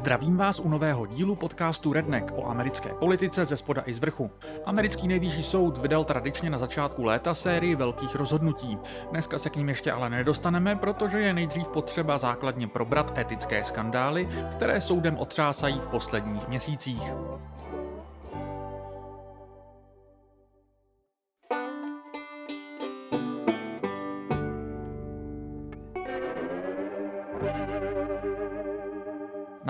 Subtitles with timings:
[0.00, 4.30] Zdravím vás u nového dílu podcastu Redneck o americké politice ze spoda i z vrchu.
[4.64, 8.78] Americký nejvyšší soud vydal tradičně na začátku léta sérii velkých rozhodnutí.
[9.10, 14.28] Dneska se k ním ještě ale nedostaneme, protože je nejdřív potřeba základně probrat etické skandály,
[14.50, 17.12] které soudem otřásají v posledních měsících.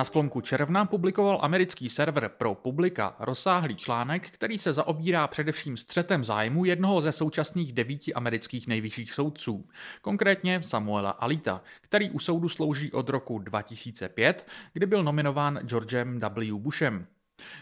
[0.00, 6.24] Na sklonku června publikoval americký server pro publika rozsáhlý článek, který se zaobírá především střetem
[6.24, 9.68] zájmu jednoho ze současných devíti amerických nejvyšších soudců,
[10.02, 16.58] konkrétně Samuela Alita, který u soudu slouží od roku 2005, kdy byl nominován Georgem W.
[16.58, 17.06] Bushem.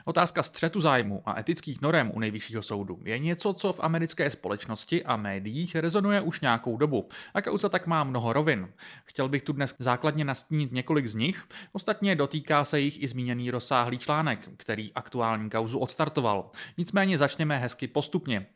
[0.05, 5.05] Otázka střetu zájmu a etických norem u nejvyššího soudu je něco, co v americké společnosti
[5.05, 8.69] a médiích rezonuje už nějakou dobu a kauza tak má mnoho rovin.
[9.05, 13.51] Chtěl bych tu dnes základně nastínit několik z nich, ostatně dotýká se jich i zmíněný
[13.51, 16.51] rozsáhlý článek, který aktuální kauzu odstartoval.
[16.79, 18.47] Nicméně začněme hezky postupně.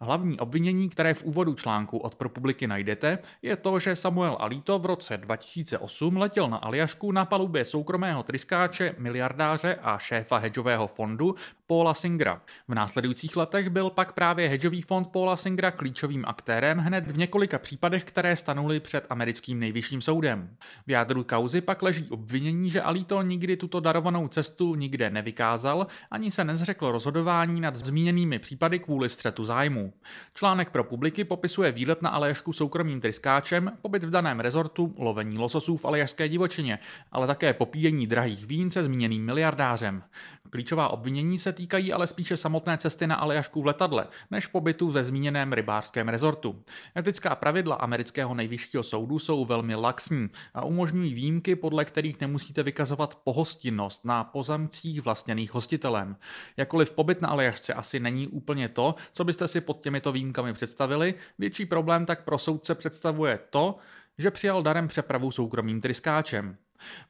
[0.00, 4.86] Hlavní obvinění, které v úvodu článku od ProPubliky najdete, je to, že Samuel Alito v
[4.86, 11.34] roce 2008 letěl na Aljašku na palubě soukromého tryskáče, miliardáře a šéfa hedžové hedžového fondu
[11.72, 12.42] Paula Singra.
[12.68, 17.58] V následujících letech byl pak právě hedžový fond Paula Singra klíčovým aktérem hned v několika
[17.58, 20.56] případech, které stanuly před americkým nejvyšším soudem.
[20.86, 26.30] V jádru kauzy pak leží obvinění, že Alito nikdy tuto darovanou cestu nikde nevykázal, ani
[26.30, 29.92] se nezřekl rozhodování nad zmíněnými případy kvůli střetu zájmu.
[30.34, 35.76] Článek pro publiky popisuje výlet na Aljašku soukromým tryskáčem, pobyt v daném rezortu, lovení lososů
[35.76, 36.78] v aljašské divočině,
[37.12, 40.02] ale také popíjení drahých vín se zmíněným miliardářem.
[40.50, 41.61] Klíčová obvinění se týkají
[41.92, 46.62] ale spíše samotné cesty na Aljašku v letadle, než pobytu ve zmíněném rybářském rezortu.
[46.96, 53.14] Etická pravidla amerického nejvyššího soudu jsou velmi laxní a umožňují výjimky, podle kterých nemusíte vykazovat
[53.14, 56.16] pohostinnost na pozemcích vlastněných hostitelem.
[56.56, 61.14] Jakkoliv pobyt na Aljašce asi není úplně to, co byste si pod těmito výjimkami představili,
[61.38, 63.76] větší problém tak pro soudce představuje to,
[64.18, 66.56] že přijal darem přepravu soukromým tryskáčem.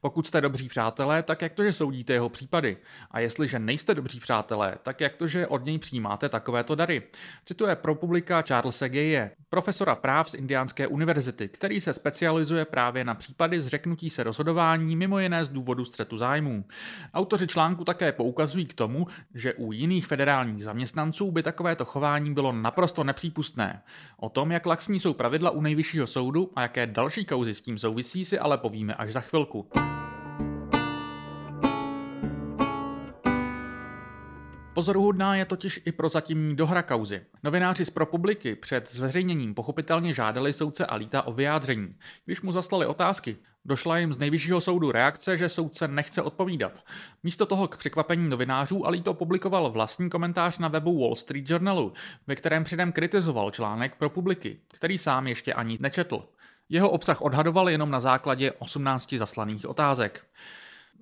[0.01, 2.77] Pokud jste dobří přátelé, tak jak to, že soudíte jeho případy?
[3.11, 7.03] A jestliže nejste dobří přátelé, tak jak to, že od něj přijímáte takovéto dary?
[7.45, 13.15] Cituje pro publika Charlesa Gaye, profesora práv z Indiánské univerzity, který se specializuje právě na
[13.15, 16.65] případy zřeknutí se rozhodování mimo jiné z důvodu střetu zájmů.
[17.13, 22.51] Autoři článku také poukazují k tomu, že u jiných federálních zaměstnanců by takovéto chování bylo
[22.51, 23.81] naprosto nepřípustné.
[24.17, 27.77] O tom, jak laxní jsou pravidla u nejvyššího soudu a jaké další kauzy s tím
[27.77, 29.62] souvisí, si ale povíme až za chvilku.
[34.73, 37.21] Pozoruhodná je totiž i prozatímní dohra kauzy.
[37.43, 41.95] Novináři z ProPubliky před zveřejněním pochopitelně žádali soudce Alíta o vyjádření.
[42.25, 46.83] Když mu zaslali otázky, došla jim z nejvyššího soudu reakce, že soudce nechce odpovídat.
[47.23, 51.93] Místo toho k překvapení novinářů Alito publikoval vlastní komentář na webu Wall Street Journalu,
[52.27, 56.23] ve kterém předem kritizoval článek ProPubliky, který sám ještě ani nečetl.
[56.69, 60.25] Jeho obsah odhadoval jenom na základě 18 zaslaných otázek.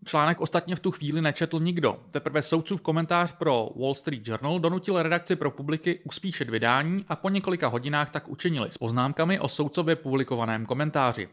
[0.06, 2.00] Článek ostatně v tu chvíli nečetl nikdo.
[2.12, 7.30] Teprve soudcův komentář pro Wall Street Journal donutil redakci pro publiky uspíšit vydání a po
[7.30, 11.30] několika hodinách tak učinili s poznámkami o soudcově publikovaném komentáři.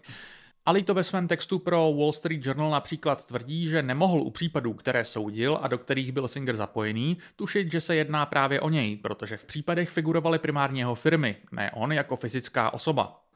[0.66, 4.72] Ali to ve svém textu pro Wall Street Journal například tvrdí, že nemohl u případů,
[4.72, 8.96] které soudil a do kterých byl Singer zapojený, tušit, že se jedná právě o něj,
[8.96, 13.27] protože v případech figurovaly primárně jeho firmy, ne on jako fyzická osoba.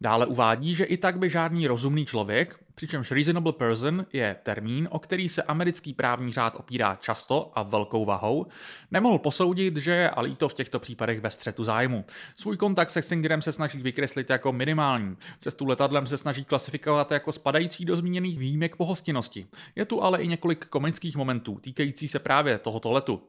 [0.00, 4.98] Dále uvádí, že i tak by žádný rozumný člověk, přičemž reasonable person je termín, o
[4.98, 8.46] který se americký právní řád opírá často a velkou vahou,
[8.90, 12.04] nemohl posoudit, že je Alito v těchto případech ve střetu zájmu.
[12.36, 15.16] Svůj kontakt se Singerem se snaží vykreslit jako minimální.
[15.38, 19.46] Cestu letadlem se snaží klasifikovat jako spadající do zmíněných výjimek pohostinnosti.
[19.76, 23.22] Je tu ale i několik komických momentů týkající se právě tohoto letu.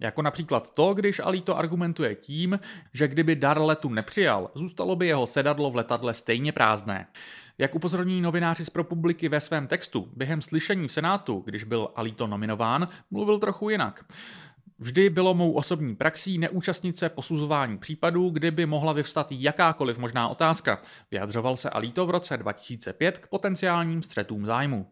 [0.00, 2.60] Jako například to, když Alito argumentuje tím,
[2.92, 7.06] že kdyby dar letu nepřijal, zůstalo by jeho sedadlo v letadle stejně prázdné.
[7.58, 12.26] Jak upozorní novináři z ProPubliky ve svém textu, během slyšení v Senátu, když byl Alito
[12.26, 14.04] nominován, mluvil trochu jinak.
[14.84, 20.28] Vždy bylo mou osobní praxí neúčastnit se posuzování případů, kdy by mohla vyvstat jakákoliv možná
[20.28, 20.82] otázka.
[21.10, 24.86] Vyjadřoval se Alito v roce 2005 k potenciálním střetům zájmu.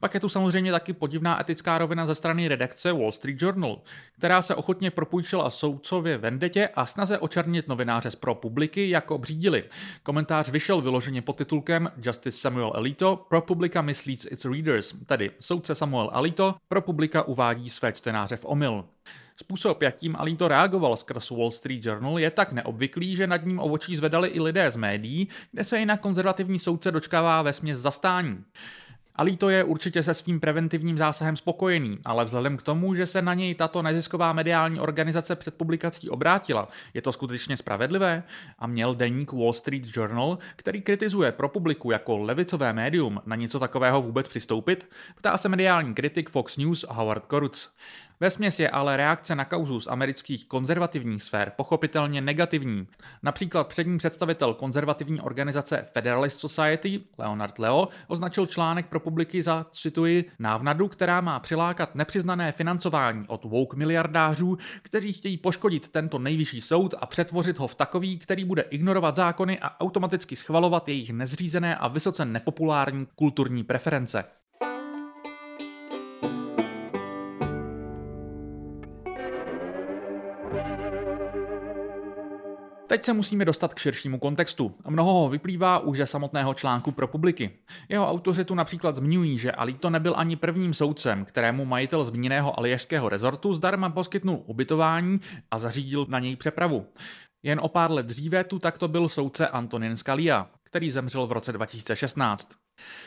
[0.00, 3.80] Pak je tu samozřejmě taky podivná etická rovina ze strany redakce Wall Street Journal,
[4.12, 9.64] která se ochotně propůjčila soudcově vendetě a snaze očernit novináře z pro publiky jako břídili.
[10.02, 15.74] Komentář vyšel vyloženě pod titulkem Justice Samuel Alito, pro publika misleads its readers, tedy soudce
[15.74, 18.84] Samuel Alito, pro publika uvádí své čtenáře v omyl.
[19.40, 23.96] Způsob, jakým Alito reagoval skrz Wall Street Journal, je tak neobvyklý, že nad ním obočí
[23.96, 28.44] zvedali i lidé z médií, kde se jinak konzervativní soudce dočkává ve směs zastání.
[29.18, 33.34] Alito je určitě se svým preventivním zásahem spokojený, ale vzhledem k tomu, že se na
[33.34, 38.22] něj tato nezisková mediální organizace před publikací obrátila, je to skutečně spravedlivé?
[38.58, 43.58] A měl deník Wall Street Journal, který kritizuje pro publiku jako levicové médium, na něco
[43.60, 44.90] takového vůbec přistoupit?
[45.16, 47.68] Ptá se mediální kritik Fox News Howard Kurtz.
[48.20, 52.86] Vesměs je ale reakce na kauzu z amerických konzervativních sfér pochopitelně negativní.
[53.22, 60.24] Například přední představitel konzervativní organizace Federalist Society, Leonard Leo, označil článek pro publiky za, cituji,
[60.38, 66.94] návnadu, která má přilákat nepřiznané financování od woke miliardářů, kteří chtějí poškodit tento nejvyšší soud
[66.98, 71.88] a přetvořit ho v takový, který bude ignorovat zákony a automaticky schvalovat jejich nezřízené a
[71.88, 74.24] vysoce nepopulární kulturní preference.
[82.88, 84.74] Teď se musíme dostat k širšímu kontextu.
[84.88, 87.50] Mnoho ho vyplývá už ze samotného článku pro publiky.
[87.88, 93.08] Jeho autoři tu například zmiňují, že Alito nebyl ani prvním soudcem, kterému majitel zmíněného aliašského
[93.08, 95.20] rezortu zdarma poskytnul ubytování
[95.50, 96.86] a zařídil na něj přepravu.
[97.42, 101.52] Jen o pár let dříve tu takto byl soudce Antonin Scalia, který zemřel v roce
[101.52, 102.48] 2016.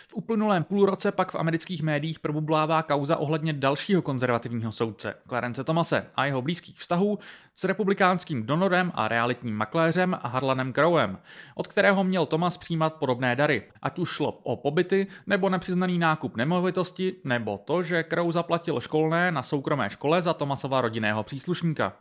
[0.07, 6.06] V uplynulém půlroce pak v amerických médiích probublává kauza ohledně dalšího konzervativního soudce, Clarence Thomase,
[6.15, 7.19] a jeho blízkých vztahů
[7.56, 11.18] s republikánským donorem a realitním makléřem Harlanem Crowem,
[11.56, 16.35] od kterého měl Thomas přijímat podobné dary, ať už šlo o pobyty, nebo nepřiznaný nákup
[16.35, 21.94] nemovitosti, nebo to, že Crow zaplatil školné na soukromé škole za Thomasova rodinného příslušníka.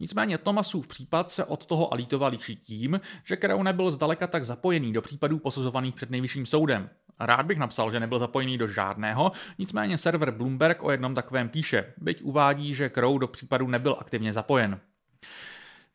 [0.00, 4.92] Nicméně Thomasův případ se od toho Alitova liší tím, že Crow nebyl zdaleka tak zapojený
[4.92, 6.90] do případů posuzovaných před nejvyšším soudem.
[7.20, 11.92] Rád bych napsal, že nebyl zapojený do žádného, nicméně server Bloomberg o jednom takovém píše,
[11.96, 14.80] byť uvádí, že Crow do případu nebyl aktivně zapojen.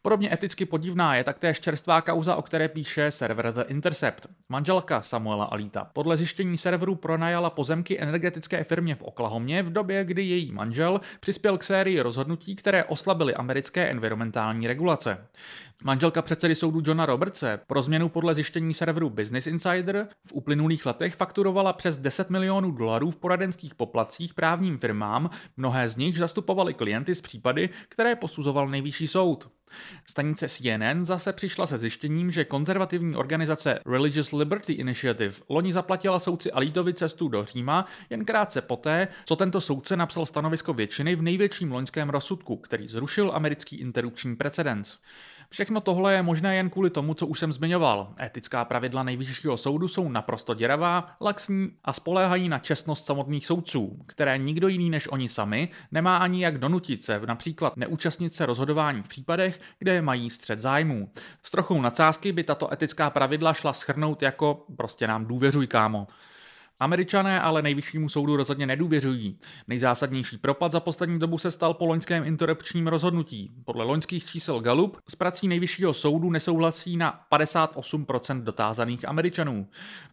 [0.08, 4.28] Podobně eticky podivná je taktéž čerstvá kauza, o které píše server The Intercept.
[4.50, 10.24] Manželka Samuela Alita podle zjištění serveru pronajala pozemky energetické firmě v Oklahomě v době, kdy
[10.24, 15.28] její manžel přispěl k sérii rozhodnutí, které oslabily americké environmentální regulace.
[15.84, 21.16] Manželka předsedy soudu Johna Robertse pro změnu podle zjištění serveru Business Insider v uplynulých letech
[21.16, 27.16] fakturovala přes 10 milionů dolarů v poradenských poplacích právním firmám, mnohé z nich zastupovaly klienty
[27.16, 29.57] z případy, které posuzoval nejvyšší soud.
[30.06, 36.52] Stanice CNN zase přišla se zjištěním, že konzervativní organizace Religious Liberty Initiative loni zaplatila soudci
[36.52, 41.72] Alítovi cestu do Říma jen krátce poté, co tento soudce napsal stanovisko většiny v největším
[41.72, 44.98] loňském rozsudku, který zrušil americký interrupční precedens.
[45.50, 48.14] Všechno tohle je možné jen kvůli tomu, co už jsem zmiňoval.
[48.22, 54.38] Etická pravidla nejvyššího soudu jsou naprosto děravá, laxní a spoléhají na čestnost samotných soudců, které
[54.38, 59.08] nikdo jiný než oni sami nemá ani jak donutit se například neúčastnit se rozhodování v
[59.08, 61.10] případech, kde mají střed zájmů.
[61.44, 66.08] S trochou nadsázky by tato etická pravidla šla schrnout jako prostě nám důvěřuj kámo.
[66.80, 69.38] Američané ale nejvyššímu soudu rozhodně nedůvěřují.
[69.68, 73.52] Nejzásadnější propad za poslední dobu se stal po loňském interrupčním rozhodnutí.
[73.66, 79.68] Podle loňských čísel Gallup s prací nejvyššího soudu nesouhlasí na 58% dotázaných Američanů.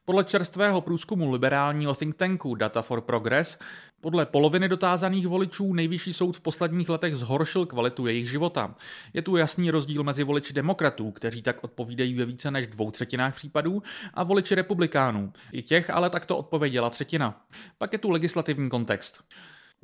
[0.05, 3.59] Podle čerstvého průzkumu liberálního think tanku Data for Progress
[4.05, 8.75] podle poloviny dotázaných voličů nejvyšší soud v posledních letech zhoršil kvalitu jejich života.
[9.15, 13.35] Je tu jasný rozdíl mezi voliči demokratů, kteří tak odpovídají ve více než dvou třetinách
[13.35, 13.83] případů,
[14.15, 15.33] a voliči republikánů.
[15.53, 17.47] I těch ale takto odpověděla třetina.
[17.79, 19.25] Pak je tu legislativní kontext.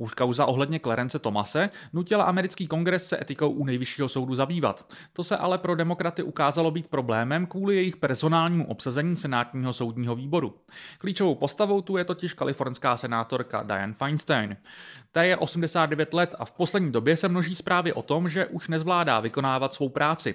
[0.00, 4.92] Už kauza ohledně Clarence Tomase nutila americký kongres se etikou u nejvyššího soudu zabývat.
[5.12, 10.54] To se ale pro demokraty ukázalo být problémem kvůli jejich personálnímu obsazení senátního soudního výboru.
[10.98, 14.56] Klíčovou postavou tu je totiž kalifornská senátorka Diane Feinstein.
[15.12, 18.68] Ta je 89 let a v poslední době se množí zprávy o tom, že už
[18.68, 20.34] nezvládá vykonávat svou práci.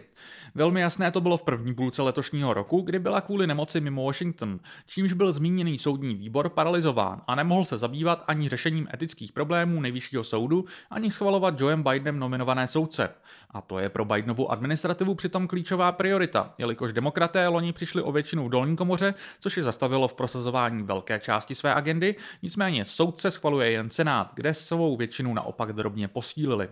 [0.56, 4.60] Velmi jasné to bylo v první půlce letošního roku, kdy byla kvůli nemoci mimo Washington,
[4.86, 10.24] čímž byl zmíněný soudní výbor paralizován a nemohl se zabývat ani řešením etických problémů nejvyššího
[10.24, 13.10] soudu, ani schvalovat Joeem Bidenem nominované soudce.
[13.52, 18.46] A to je pro Bidenovu administrativu přitom klíčová priorita, jelikož demokraté loni přišli o většinu
[18.46, 23.72] v dolní komoře, což je zastavilo v prosazování velké části své agendy, nicméně soudce schvaluje
[23.72, 26.70] jen Senát, kde svou většinu naopak drobně posílili.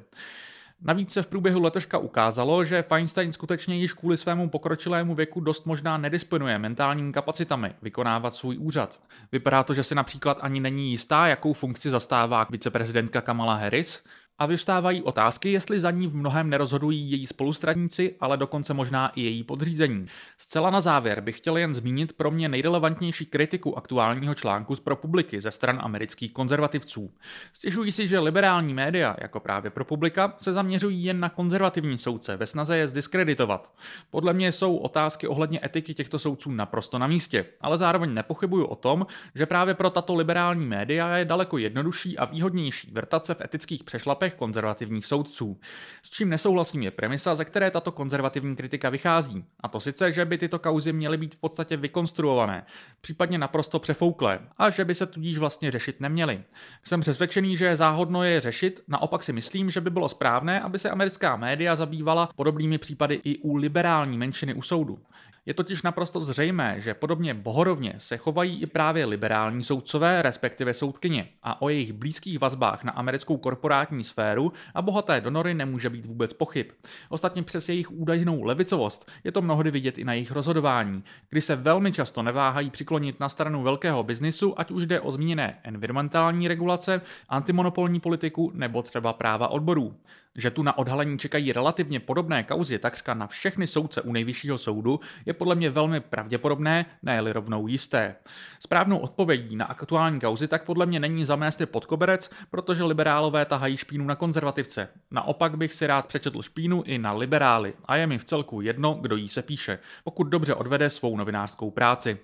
[0.85, 5.65] Navíc se v průběhu letoška ukázalo, že Feinstein skutečně již kvůli svému pokročilému věku dost
[5.65, 8.99] možná nedisponuje mentálními kapacitami vykonávat svůj úřad.
[9.31, 14.03] Vypadá to, že si například ani není jistá, jakou funkci zastává viceprezidentka Kamala Harris,
[14.43, 19.21] a vystávají otázky, jestli za ní v mnohem nerozhodují její spolustraníci, ale dokonce možná i
[19.21, 20.05] její podřízení.
[20.38, 25.41] Zcela na závěr bych chtěl jen zmínit pro mě nejrelevantnější kritiku aktuálního článku z ProPubliky
[25.41, 27.12] ze stran amerických konzervativců.
[27.53, 32.45] Stěžují si, že liberální média, jako právě ProPublika, se zaměřují jen na konzervativní soudce ve
[32.45, 33.71] snaze je zdiskreditovat.
[34.09, 38.75] Podle mě jsou otázky ohledně etiky těchto soudců naprosto na místě, ale zároveň nepochybuju o
[38.75, 43.41] tom, že právě pro tato liberální média je daleko jednodušší a výhodnější vrtat se v
[43.41, 45.59] etických přešlapech konzervativních soudců.
[46.03, 49.45] S čím nesouhlasím je premisa, ze které tato konzervativní kritika vychází.
[49.59, 52.65] A to sice, že by tyto kauzy měly být v podstatě vykonstruované,
[53.01, 56.43] případně naprosto přefouklé, a že by se tudíž vlastně řešit neměly.
[56.83, 60.79] Jsem přesvědčený, že je záhodno je řešit, naopak si myslím, že by bylo správné, aby
[60.79, 64.99] se americká média zabývala podobnými případy i u liberální menšiny u soudu.
[65.45, 71.29] Je totiž naprosto zřejmé, že podobně bohorovně se chovají i právě liberální soudcové, respektive soudkyně,
[71.43, 76.33] a o jejich blízkých vazbách na americkou korporátní sféru a bohaté donory nemůže být vůbec
[76.33, 76.67] pochyb.
[77.09, 81.55] Ostatně přes jejich údajnou levicovost je to mnohdy vidět i na jejich rozhodování, kdy se
[81.55, 87.01] velmi často neváhají přiklonit na stranu velkého biznisu, ať už jde o zmíněné environmentální regulace,
[87.29, 89.95] antimonopolní politiku nebo třeba práva odborů.
[90.35, 94.99] Že tu na odhalení čekají relativně podobné kauzy takřka na všechny soudce u nejvyššího soudu
[95.25, 98.15] je podle mě velmi pravděpodobné, ne rovnou jisté.
[98.59, 103.45] Správnou odpovědí na aktuální kauzy tak podle mě není zamést je pod koberec, protože liberálové
[103.45, 104.89] tahají špínu na konzervativce.
[105.11, 108.93] Naopak bych si rád přečetl špínu i na liberály a je mi v celku jedno,
[108.93, 112.17] kdo jí se píše, pokud dobře odvede svou novinářskou práci.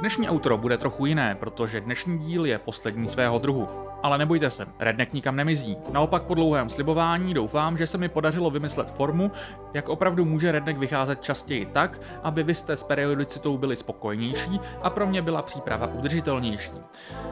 [0.00, 3.68] Dnešní outro bude trochu jiné, protože dnešní díl je poslední svého druhu.
[4.02, 5.76] Ale nebojte se, Redneck nikam nemizí.
[5.92, 9.30] Naopak po dlouhém slibování doufám, že se mi podařilo vymyslet formu,
[9.74, 14.90] jak opravdu může Redneck vycházet častěji tak, aby vy jste s periodicitou byli spokojnější a
[14.90, 16.72] pro mě byla příprava udržitelnější.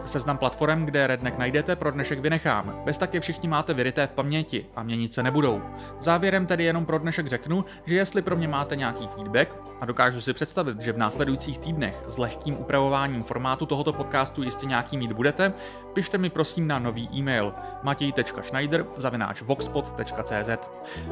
[0.05, 2.83] Seznam platform, kde Redneck najdete, pro dnešek vynechám.
[2.85, 5.63] Bez taky všichni máte vyryté v paměti a měnit se nebudou.
[6.01, 9.49] Závěrem tedy jenom pro dnešek řeknu, že jestli pro mě máte nějaký feedback
[9.81, 14.67] a dokážu si představit, že v následujících týdnech s lehkým upravováním formátu tohoto podcastu jistě
[14.67, 15.53] nějaký mít budete,
[15.93, 18.87] pište mi prosím na nový e-mail matěj.schneider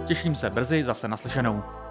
[0.06, 1.83] Těším se brzy zase naslyšenou.